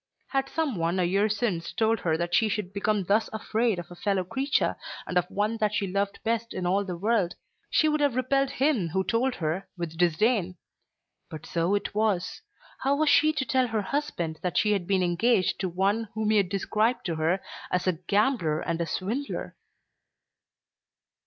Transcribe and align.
Had 0.29 0.49
some 0.49 0.77
one 0.77 0.99
a 0.99 1.03
year 1.03 1.29
since 1.29 1.71
told 1.71 1.99
her 1.99 2.17
that 2.17 2.33
she 2.33 2.49
should 2.49 2.73
become 2.73 3.03
thus 3.03 3.29
afraid 3.31 3.77
of 3.77 3.91
a 3.91 3.95
fellow 3.95 4.23
creature 4.23 4.75
and 5.05 5.15
of 5.15 5.29
one 5.29 5.57
that 5.57 5.75
she 5.75 5.85
loved 5.85 6.17
best 6.23 6.55
in 6.55 6.65
all 6.65 6.83
the 6.83 6.97
world, 6.97 7.35
she 7.69 7.87
would 7.87 7.99
have 7.99 8.15
repelled 8.15 8.49
him 8.49 8.89
who 8.89 9.01
had 9.01 9.07
told 9.09 9.35
her 9.35 9.67
with 9.77 9.99
disdain. 9.99 10.57
But 11.29 11.45
so 11.45 11.75
it 11.75 11.93
was. 11.93 12.41
How 12.79 12.95
was 12.95 13.09
she 13.09 13.31
to 13.31 13.45
tell 13.45 13.67
her 13.67 13.83
husband 13.83 14.39
that 14.41 14.57
she 14.57 14.71
had 14.71 14.87
been 14.87 15.03
engaged 15.03 15.59
to 15.59 15.69
one 15.69 16.09
whom 16.15 16.31
he 16.31 16.37
had 16.37 16.49
described 16.49 17.05
to 17.05 17.17
her 17.17 17.39
as 17.69 17.85
a 17.85 17.93
gambler 17.93 18.59
and 18.59 18.81
a 18.81 18.87
swindler? 18.87 19.55